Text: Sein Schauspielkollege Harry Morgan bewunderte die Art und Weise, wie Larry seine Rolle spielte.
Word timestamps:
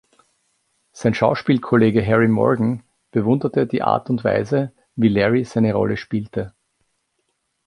Sein 0.93 1.13
Schauspielkollege 1.13 2.03
Harry 2.03 2.27
Morgan 2.27 2.81
bewunderte 3.11 3.67
die 3.67 3.83
Art 3.83 4.09
und 4.09 4.23
Weise, 4.23 4.71
wie 4.95 5.09
Larry 5.09 5.45
seine 5.45 5.75
Rolle 5.75 5.95
spielte. 5.95 6.55